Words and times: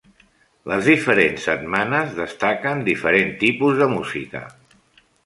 Les 0.69 0.87
diferents 0.91 1.43
setmanes 1.49 2.15
destaquen 2.21 2.81
diferents 2.87 3.37
tipus 3.45 3.77
de 3.83 3.89
música. 3.93 4.43